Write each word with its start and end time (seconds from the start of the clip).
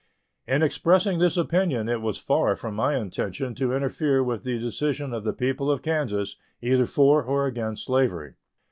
In 0.47 0.63
expressing 0.63 1.19
this 1.19 1.37
opinion 1.37 1.87
it 1.87 2.01
was 2.01 2.17
far 2.17 2.55
from 2.55 2.73
my 2.73 2.97
intention 2.97 3.53
to 3.53 3.71
interfere 3.71 4.23
with 4.23 4.41
the 4.43 4.57
decision 4.57 5.13
of 5.13 5.23
the 5.23 5.31
people 5.31 5.69
of 5.69 5.83
Kansas, 5.83 6.37
either 6.59 6.87
for 6.87 7.21
or 7.21 7.45
against 7.45 7.85
slavery. 7.85 8.33